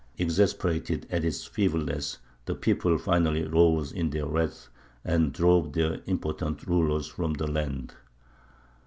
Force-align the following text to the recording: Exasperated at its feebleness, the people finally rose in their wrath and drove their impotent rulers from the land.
Exasperated 0.17 1.05
at 1.11 1.23
its 1.23 1.45
feebleness, 1.45 2.17
the 2.47 2.55
people 2.55 2.97
finally 2.97 3.43
rose 3.45 3.91
in 3.91 4.09
their 4.09 4.25
wrath 4.25 4.67
and 5.05 5.31
drove 5.31 5.73
their 5.73 6.01
impotent 6.07 6.65
rulers 6.65 7.05
from 7.05 7.33
the 7.35 7.45
land. 7.45 7.93